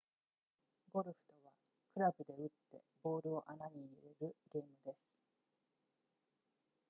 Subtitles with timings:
[0.91, 1.51] ゴルフとは
[1.93, 3.89] クラブで打ってボールを穴に入
[4.19, 4.97] れるゲームです